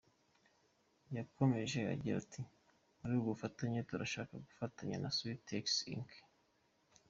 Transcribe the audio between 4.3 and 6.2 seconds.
gufatanya na Swift-x Inc.